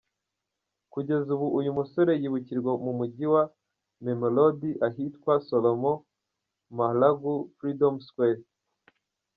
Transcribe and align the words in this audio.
Kugeza 0.93 1.27
ubu 1.35 1.47
uyu 1.59 1.71
musore 1.77 2.11
yibukirwa 2.21 2.71
mu 2.83 2.91
Mujyi 2.99 3.25
wa 3.33 3.43
Mamelodi 4.03 4.69
ahitwa 4.87 5.33
Solomon 5.47 5.97
Mahlangu 6.77 7.33
Freedom 7.57 7.95
Square. 8.09 8.41